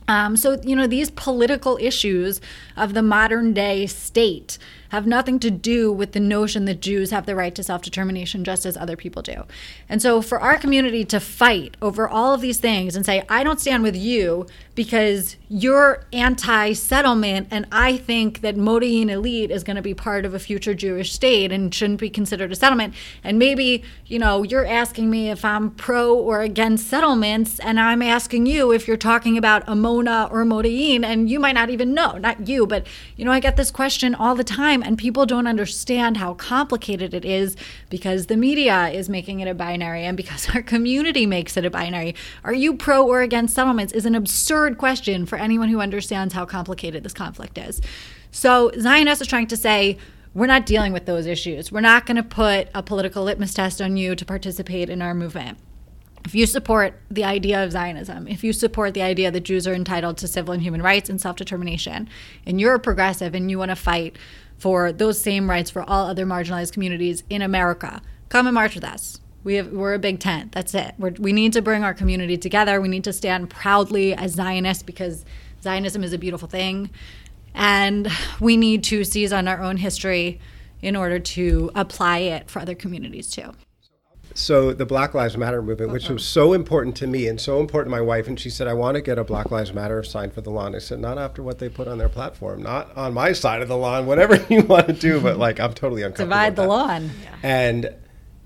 [0.09, 2.41] Um, so, you know, these political issues
[2.77, 4.59] of the modern day state
[4.93, 8.45] have nothing to do with the notion that Jews have the right to self determination
[8.45, 9.45] just as other people do.
[9.89, 13.43] And so, for our community to fight over all of these things and say, I
[13.43, 19.65] don't stand with you because you're anti settlement, and I think that Modi'in Illit is
[19.65, 22.95] going to be part of a future Jewish state and shouldn't be considered a settlement.
[23.25, 28.03] And maybe, you know, you're asking me if I'm pro or against settlements, and I'm
[28.03, 32.19] asking you if you're talking about Amona or Modi'in, and you might not even know,
[32.19, 35.27] not you, but, you know, I get this question all the time time and people
[35.27, 37.57] don't understand how complicated it is
[37.91, 41.71] because the media is making it a binary and because our community makes it a
[41.71, 42.15] binary.
[42.45, 46.45] Are you pro or against settlements is an absurd question for anyone who understands how
[46.45, 47.81] complicated this conflict is.
[48.31, 49.99] So Zioness are trying to say,
[50.35, 51.71] we're not dealing with those issues.
[51.71, 55.13] We're not going to put a political litmus test on you to participate in our
[55.13, 55.59] movement
[56.25, 59.75] if you support the idea of Zionism, if you support the idea that Jews are
[59.75, 62.09] entitled to civil and human rights and self determination,
[62.47, 64.17] and you're a progressive and you want to fight
[64.63, 68.01] for those same rights for all other marginalized communities in America.
[68.29, 69.19] Come and march with us.
[69.43, 70.53] We have, we're a big tent.
[70.53, 70.95] That's it.
[71.01, 72.81] We're, we need to bring our community together.
[72.81, 75.25] We need to stand proudly as Zionists because
[75.65, 76.91] Zionism is a beautiful thing.
[77.57, 80.41] And we need to seize on our own history
[80.81, 83.55] in order to apply it for other communities too
[84.35, 87.93] so the Black Lives Matter movement, which was so important to me and so important
[87.93, 90.31] to my wife, and she said, "I want to get a Black Lives Matter sign
[90.31, 93.15] for the lawn." I said, "Not after what they put on their platform, not on
[93.15, 94.07] my side of the lawn.
[94.07, 97.11] Whatever you want to do, but like I'm totally uncomfortable." Divide the lawn.
[97.23, 97.37] Yeah.
[97.43, 97.95] And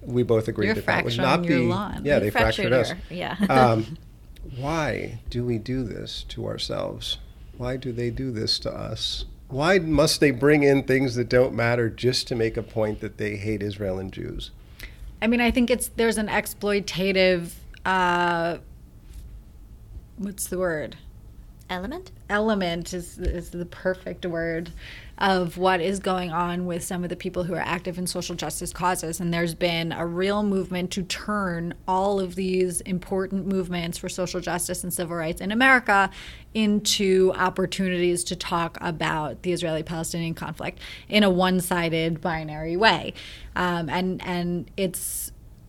[0.03, 1.67] we both agreed You're that that would not be.
[1.67, 2.03] Lawn.
[2.05, 3.11] Yeah, they fractured, fractured us.
[3.11, 3.37] Yeah.
[3.49, 3.99] um,
[4.57, 7.19] why do we do this to ourselves?
[7.57, 9.25] Why do they do this to us?
[9.49, 13.17] Why must they bring in things that don't matter just to make a point that
[13.17, 14.51] they hate Israel and Jews?
[15.21, 17.53] I mean, I think it's there's an exploitative.
[17.85, 18.59] Uh,
[20.17, 20.97] what's the word?
[21.69, 22.11] Element.
[22.29, 24.71] Element is is the perfect word
[25.19, 28.37] of what is going on with some of the people who are active in social
[28.37, 29.19] justice causes.
[29.19, 34.41] And there's been a real movement to turn all of these important movements for social
[34.41, 36.11] justice and civil rights in America
[36.53, 43.15] into opportunities to talk about the Israeli Palestinian conflict in a one sided binary way.
[43.55, 45.26] Um, and, and it's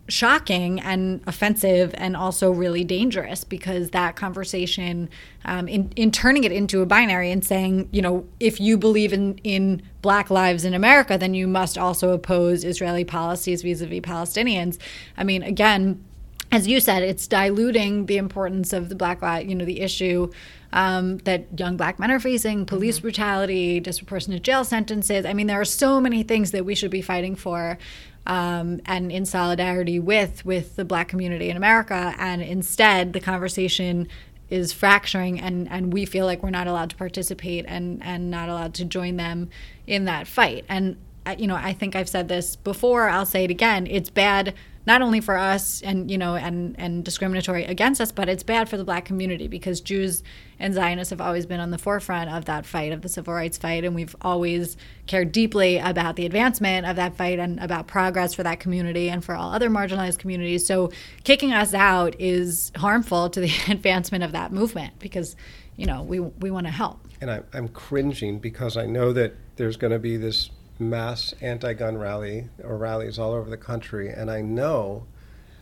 [0.08, 5.10] shocking and offensive and also really dangerous because that conversation
[5.46, 9.12] um, in, in turning it into a binary and saying you know if you believe
[9.12, 14.78] in, in black lives in america then you must also oppose israeli policies vis-a-vis palestinians
[15.18, 16.02] i mean again
[16.50, 20.32] as you said, it's diluting the importance of the black you know, the issue
[20.72, 23.04] um, that young black men are facing, police mm-hmm.
[23.04, 25.26] brutality, disproportionate jail sentences.
[25.26, 27.78] I mean, there are so many things that we should be fighting for
[28.28, 32.14] um, and in solidarity with with the black community in America.
[32.20, 34.08] And instead, the conversation
[34.50, 38.48] is fracturing and, and we feel like we're not allowed to participate and, and not
[38.48, 39.50] allowed to join them
[39.86, 40.64] in that fight.
[40.70, 40.96] And
[41.36, 43.88] you know, I think I've said this before, I'll say it again.
[43.88, 44.54] It's bad
[44.88, 48.70] not only for us and you know and and discriminatory against us but it's bad
[48.70, 50.24] for the black community because Jews
[50.60, 53.58] and Zionists have always been on the forefront of that fight of the civil rights
[53.58, 58.34] fight and we've always cared deeply about the advancement of that fight and about progress
[58.34, 60.90] for that community and for all other marginalized communities so
[61.26, 65.36] kicking us out is harmful to the advancement of that movement because
[65.76, 69.36] you know we we want to help and I, I'm cringing because I know that
[69.58, 74.30] there's going to be this mass anti-gun rally or rallies all over the country, and
[74.30, 75.06] I know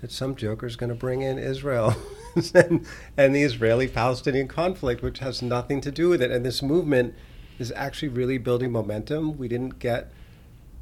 [0.01, 1.95] that some joker is going to bring in Israel
[2.54, 2.86] and,
[3.17, 6.32] and the Israeli-Palestinian conflict, which has nothing to do with it.
[6.32, 7.15] And this movement
[7.58, 9.38] is actually really building momentum.
[9.38, 10.12] We didn't get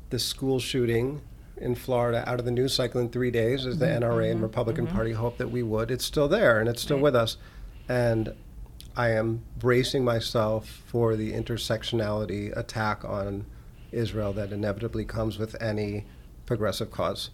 [0.10, 1.22] the school shooting
[1.58, 4.36] in Florida out of the news cycle in three days, as the mm-hmm, NRA and
[4.36, 4.96] mm-hmm, Republican mm-hmm.
[4.96, 5.92] Party hoped that we would.
[5.92, 7.04] It's still there, and it's still right.
[7.04, 7.38] with us.
[7.88, 8.34] And
[8.96, 13.46] I am bracing myself for the intersectionality attack on
[13.94, 16.06] Israel that inevitably comes with any
[16.46, 17.30] progressive cause.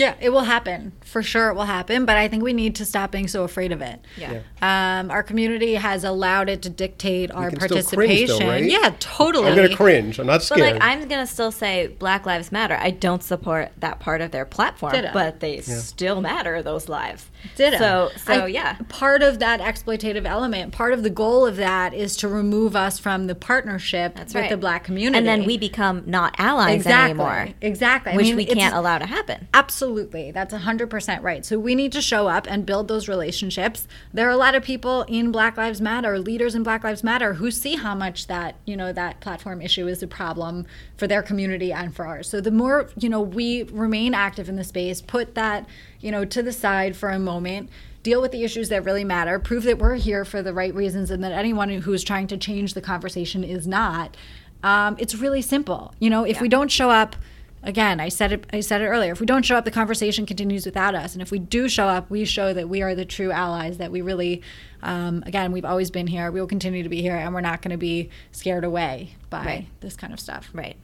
[0.00, 0.92] Yeah, it will happen.
[1.02, 3.70] For sure it will happen, but I think we need to stop being so afraid
[3.70, 4.00] of it.
[4.16, 4.40] Yeah.
[4.62, 5.00] yeah.
[5.00, 8.38] Um, our community has allowed it to dictate our participation.
[8.38, 8.64] Though, right?
[8.64, 9.48] Yeah, totally.
[9.48, 10.18] I'm going to cringe.
[10.18, 10.60] I'm not scared.
[10.60, 12.78] But like I'm going to still say Black Lives Matter.
[12.80, 15.10] I don't support that part of their platform, Ditto.
[15.12, 15.78] but they yeah.
[15.78, 17.28] still matter those lives.
[17.56, 17.76] Ditto.
[17.78, 18.76] So so I, yeah.
[18.88, 22.98] Part of that exploitative element, part of the goal of that is to remove us
[22.98, 24.50] from the partnership That's with right.
[24.50, 25.18] the black community.
[25.18, 27.10] And then we become not allies exactly.
[27.10, 27.48] anymore.
[27.60, 28.16] Exactly.
[28.16, 29.48] Which I mean, we can't allow to happen.
[29.52, 30.30] Absolutely Absolutely.
[30.30, 31.44] That's 100% right.
[31.44, 33.88] So we need to show up and build those relationships.
[34.14, 37.34] There are a lot of people in Black Lives Matter, leaders in Black Lives Matter
[37.34, 40.64] who see how much that, you know, that platform issue is a problem
[40.96, 42.28] for their community and for ours.
[42.28, 45.66] So the more, you know, we remain active in the space, put that,
[45.98, 47.68] you know, to the side for a moment,
[48.04, 51.10] deal with the issues that really matter, prove that we're here for the right reasons
[51.10, 54.16] and that anyone who's trying to change the conversation is not.
[54.62, 55.92] Um, it's really simple.
[55.98, 56.42] You know, if yeah.
[56.42, 57.16] we don't show up
[57.62, 60.26] again i said it i said it earlier if we don't show up the conversation
[60.26, 61.14] continues without us.
[61.14, 63.90] And if we do show up we show that we are the true allies that
[63.90, 64.42] we really
[64.82, 67.62] um, again we've always been here we will continue to be here and we're not
[67.62, 69.66] going to be scared away by right.
[69.80, 70.50] this kind of stuff.
[70.52, 70.76] Right.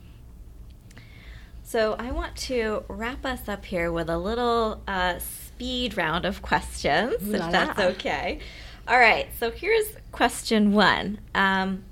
[1.63, 6.43] So i want to wrap us up here with a little uh, speed round of
[6.43, 8.41] questions if that's okay.
[8.89, 11.21] All right so here's question one.
[11.35, 11.85] Um,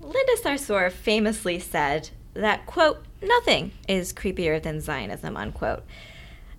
[0.00, 5.84] linda sarsour famously said that quote nothing is creepier than Zionism, unquote.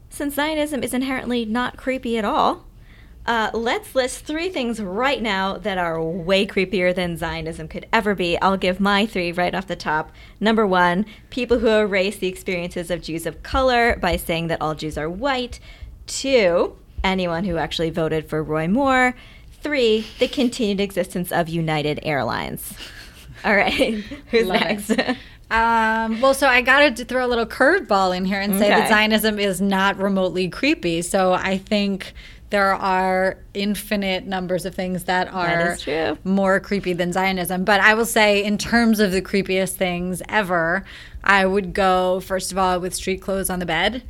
[0.10, 2.66] Since Zionism is inherently not creepy at all,
[3.26, 8.16] uh, let's list three things right now that are way creepier than Zionism could ever
[8.16, 8.40] be.
[8.42, 10.12] I'll give my three right off the top.
[10.40, 14.74] Number one, people who erase the experiences of Jews of color by saying that all
[14.74, 15.60] Jews are white.
[16.08, 19.16] Two, anyone who actually voted for Roy Moore.
[19.62, 22.74] Three, the continued existence of United Airlines.
[23.44, 23.74] All right,
[24.32, 24.92] who's Love next?
[25.52, 28.82] Um, well, so I got to throw a little curveball in here and say okay.
[28.82, 31.02] that Zionism is not remotely creepy.
[31.02, 32.14] So I think
[32.52, 37.64] there are infinite numbers of things that are that more creepy than Zionism.
[37.64, 40.84] But I will say, in terms of the creepiest things ever,
[41.24, 44.04] I would go, first of all, with street clothes on the bed.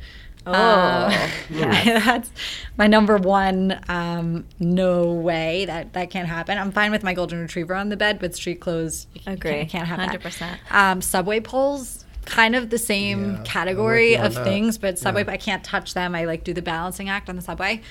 [0.46, 1.98] Oh, uh, yeah.
[2.04, 2.30] that's
[2.76, 3.80] my number one.
[3.88, 6.58] Um, no way that that can't happen.
[6.58, 9.88] I'm fine with my golden retriever on the bed, but street clothes, agree, can't, can't
[9.88, 10.38] have 100%.
[10.38, 10.58] that.
[10.70, 15.32] Um, subway poles, kind of the same yeah, category of things, but subway, yeah.
[15.32, 16.14] I can't touch them.
[16.14, 17.82] I like do the balancing act on the subway.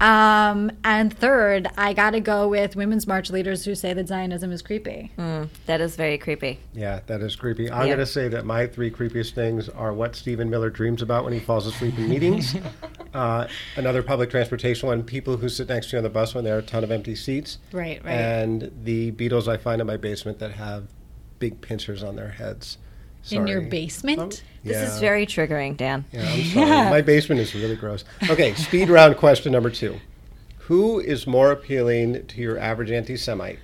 [0.00, 4.52] Um, and third, I got to go with women's march leaders who say that Zionism
[4.52, 5.10] is creepy.
[5.18, 6.58] Mm, that is very creepy.
[6.74, 7.70] Yeah, that is creepy.
[7.70, 11.24] I'm going to say that my three creepiest things are what Stephen Miller dreams about
[11.24, 12.54] when he falls asleep in meetings.
[13.14, 16.44] uh, another public transportation one, people who sit next to you on the bus when
[16.44, 17.58] there are a ton of empty seats.
[17.72, 18.12] Right, right.
[18.12, 20.88] And the beetles I find in my basement that have
[21.38, 22.78] big pincers on their heads.
[23.26, 23.40] Sorry.
[23.40, 24.20] In your basement?
[24.20, 24.30] Um,
[24.62, 24.80] yeah.
[24.80, 26.04] This is very triggering, Dan.
[26.12, 26.66] Yeah, I'm sorry.
[26.68, 26.90] Yeah.
[26.90, 28.04] My basement is really gross.
[28.30, 29.96] Okay, speed round question number two.
[30.60, 33.58] Who is more appealing to your average anti Semite?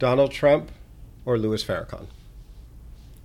[0.00, 0.72] Donald Trump
[1.24, 2.06] or Louis Farrakhan?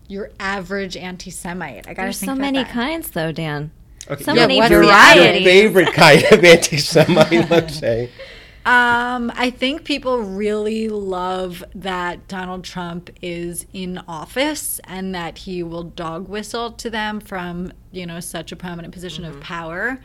[0.07, 1.87] Your average anti Semite.
[1.87, 2.71] I gotta There's think so many that.
[2.71, 3.71] kinds though, Dan.
[4.07, 4.23] Okay.
[4.23, 5.41] So yeah, many varieties.
[5.41, 8.11] Your favorite kind of anti Semite, let's say.
[8.65, 15.61] Um, I think people really love that Donald Trump is in office and that he
[15.61, 19.37] will dog whistle to them from, you know, such a prominent position mm-hmm.
[19.37, 20.01] of power.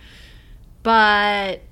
[0.82, 1.62] But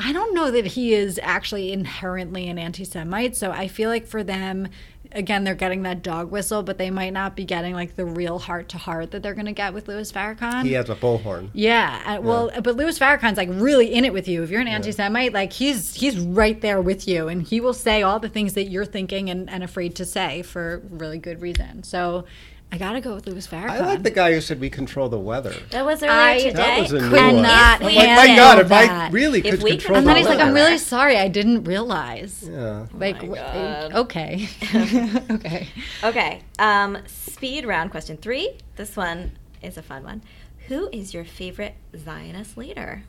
[0.00, 3.36] I don't know that he is actually inherently an anti Semite.
[3.36, 4.68] So I feel like for them,
[5.12, 8.38] again, they're getting that dog whistle, but they might not be getting like the real
[8.38, 10.64] heart to heart that they're going to get with Louis Farrakhan.
[10.64, 11.50] He has a bullhorn.
[11.52, 12.02] Yeah.
[12.04, 12.60] Uh, well, yeah.
[12.60, 14.42] but Louis Farrakhan's like really in it with you.
[14.42, 18.02] If you're an anti-Semite, like he's he's right there with you, and he will say
[18.02, 21.82] all the things that you're thinking and, and afraid to say for really good reason.
[21.82, 22.24] So.
[22.70, 23.70] I gotta go with Louis Farrakhan.
[23.70, 25.54] I like the guy who said we control the weather.
[25.70, 26.52] That was earlier I- today.
[26.52, 27.42] That was a new could one.
[27.42, 29.12] not If we like, my God, if I that.
[29.12, 31.64] really If could we control could- and then he's like, "I'm really sorry, I didn't
[31.64, 32.86] realize." Yeah.
[32.92, 33.92] Like, my God.
[33.94, 34.48] okay,
[35.30, 35.68] okay.
[36.04, 36.42] Okay.
[36.58, 38.58] Um, speed round question three.
[38.76, 40.22] This one is a fun one.
[40.68, 43.04] Who is your favorite Zionist leader?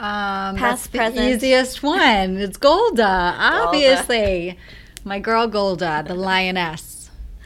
[0.00, 1.28] Um, Past, that's the present.
[1.28, 2.36] easiest one.
[2.38, 3.06] It's Golda,
[3.38, 4.58] obviously.
[5.04, 6.93] My girl Golda, the lioness.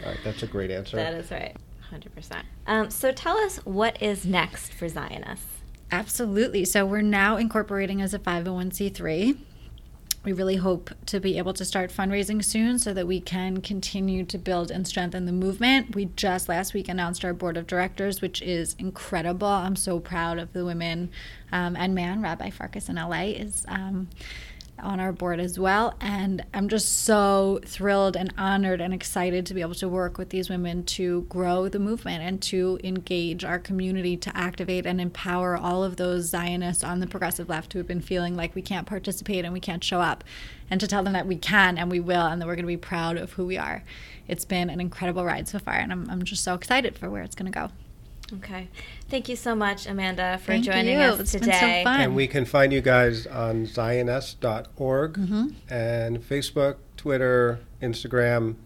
[0.04, 0.96] All right, that's a great answer.
[0.96, 1.56] That is right.
[1.92, 2.42] 100%.
[2.66, 5.40] Um, so tell us what is next for Zioness.
[5.90, 6.64] Absolutely.
[6.64, 9.38] So we're now incorporating as a 501c3.
[10.24, 14.24] We really hope to be able to start fundraising soon so that we can continue
[14.24, 15.94] to build and strengthen the movement.
[15.94, 19.46] We just last week announced our board of directors, which is incredible.
[19.46, 21.10] I'm so proud of the women
[21.52, 22.20] um, and man.
[22.20, 24.08] Rabbi Farkas in LA is um,
[24.80, 25.94] on our board as well.
[26.00, 30.30] And I'm just so thrilled and honored and excited to be able to work with
[30.30, 35.56] these women to grow the movement and to engage our community to activate and empower
[35.56, 38.86] all of those Zionists on the progressive left who have been feeling like we can't
[38.86, 40.24] participate and we can't show up,
[40.70, 42.66] and to tell them that we can and we will and that we're going to
[42.66, 43.82] be proud of who we are.
[44.26, 47.22] It's been an incredible ride so far, and I'm, I'm just so excited for where
[47.22, 47.70] it's going to go.
[48.34, 48.68] Okay.
[49.08, 51.04] Thank you so much, Amanda, for Thank joining you.
[51.04, 51.82] us It's been today.
[51.84, 52.00] so fun.
[52.02, 55.46] And we can find you guys on zioness.org Mm-hmm.
[55.72, 58.56] and Facebook, Twitter, Instagram.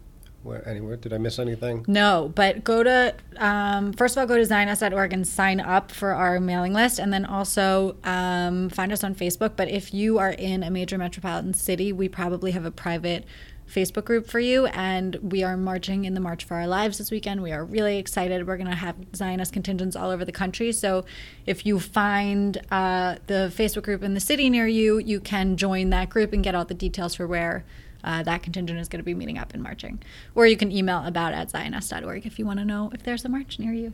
[0.43, 0.97] Where, anywhere?
[0.97, 1.85] Did I miss anything?
[1.87, 6.11] No, but go to um, first of all go to zioness.org and sign up for
[6.11, 9.53] our mailing list, and then also um, find us on Facebook.
[9.55, 13.23] But if you are in a major metropolitan city, we probably have a private
[13.69, 17.11] Facebook group for you, and we are marching in the March for Our Lives this
[17.11, 17.41] weekend.
[17.41, 18.47] We are really excited.
[18.47, 20.71] We're going to have Zioness contingents all over the country.
[20.71, 21.05] So
[21.45, 25.89] if you find uh, the Facebook group in the city near you, you can join
[25.91, 27.63] that group and get all the details for where
[28.03, 30.01] uh, that contingent is going to be meeting up and marching.
[30.35, 33.29] Or you can email about at zioness.org if you want to know if there's a
[33.29, 33.93] march near you.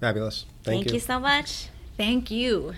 [0.00, 0.46] Fabulous.
[0.62, 1.68] Thank, Thank you so much.
[1.96, 2.74] Thank you.